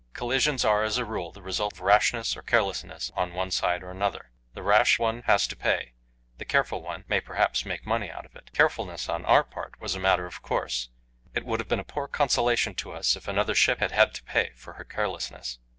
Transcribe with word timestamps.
Collisions 0.13 0.65
are, 0.65 0.81
as 0.83 0.97
a 0.97 1.05
rule, 1.05 1.31
the 1.31 1.43
result 1.43 1.73
of 1.73 1.81
rashness 1.81 2.35
or 2.35 2.41
carelessness 2.41 3.11
on 3.15 3.35
one 3.35 3.51
side 3.51 3.83
or 3.83 3.93
the 3.93 4.03
other. 4.03 4.31
The 4.55 4.63
rash 4.63 4.97
one 4.97 5.21
has 5.27 5.45
to 5.45 5.55
pay; 5.55 5.93
the 6.39 6.43
careful 6.43 6.81
one 6.81 7.03
may 7.07 7.21
perhaps 7.21 7.67
make 7.67 7.85
money 7.85 8.09
out 8.09 8.25
of 8.25 8.35
it. 8.35 8.51
Carefulness 8.51 9.07
on 9.07 9.23
our 9.25 9.43
part 9.43 9.79
was 9.79 9.93
a 9.93 9.99
matter 9.99 10.25
of 10.25 10.41
course; 10.41 10.89
it 11.35 11.45
would 11.45 11.59
have 11.59 11.69
been 11.69 11.77
a 11.79 11.83
poor 11.83 12.07
consolation 12.07 12.73
to 12.77 12.93
us 12.93 13.15
if 13.15 13.27
another 13.27 13.53
ship 13.53 13.77
had 13.79 13.91
had 13.91 14.15
to 14.15 14.23
pay 14.23 14.53
for 14.55 14.73
her 14.73 14.83
carelessness. 14.83 15.59